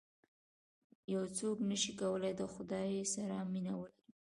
یو 1.13 1.23
څوک 1.37 1.57
نه 1.69 1.75
شي 1.81 1.91
کولای 2.01 2.33
د 2.37 2.41
خدای 2.53 2.91
سره 3.13 3.35
مینه 3.51 3.73
ولري. 3.79 4.11